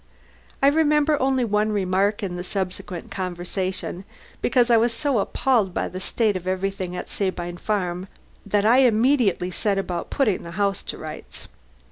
[0.63, 4.03] I remember only one remark in the subsequent conversation,
[4.41, 8.07] because I was so appalled by the state of everything at Sabine Farm
[8.43, 11.47] that I immediately set about putting the house to rights.